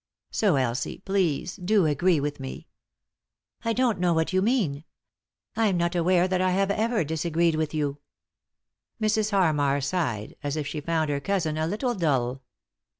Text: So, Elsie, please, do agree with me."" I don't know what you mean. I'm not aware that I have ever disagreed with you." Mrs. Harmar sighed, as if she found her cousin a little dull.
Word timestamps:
So, 0.31 0.55
Elsie, 0.55 0.97
please, 1.05 1.57
do 1.57 1.85
agree 1.85 2.19
with 2.19 2.39
me."" 2.39 2.67
I 3.63 3.71
don't 3.71 3.99
know 3.99 4.15
what 4.15 4.33
you 4.33 4.41
mean. 4.41 4.83
I'm 5.55 5.77
not 5.77 5.93
aware 5.95 6.27
that 6.27 6.41
I 6.41 6.49
have 6.53 6.71
ever 6.71 7.03
disagreed 7.03 7.53
with 7.53 7.71
you." 7.71 7.99
Mrs. 8.99 9.29
Harmar 9.29 9.79
sighed, 9.79 10.35
as 10.41 10.57
if 10.57 10.65
she 10.65 10.81
found 10.81 11.11
her 11.11 11.19
cousin 11.19 11.55
a 11.55 11.67
little 11.67 11.93
dull. 11.93 12.41